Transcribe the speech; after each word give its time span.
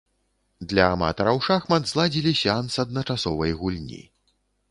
Для 0.69 0.85
аматараў 0.93 1.37
шахмат 1.47 1.83
зладзілі 1.91 2.33
сеанс 2.41 2.79
адначасовай 2.87 3.51
гульні. 3.63 4.01